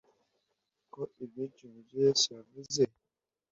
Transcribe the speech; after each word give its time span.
ko 0.93 1.01
ibyinshi 1.23 1.61
mu 1.71 1.79
byo 1.85 1.97
yesu 2.05 2.27
yavuze 2.37 2.81